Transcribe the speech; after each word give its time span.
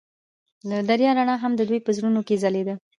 د 0.69 0.71
دریا 0.89 1.11
رڼا 1.17 1.35
هم 1.43 1.51
د 1.55 1.61
دوی 1.69 1.79
په 1.83 1.91
زړونو 1.97 2.21
کې 2.27 2.41
ځلېده. 2.43 2.73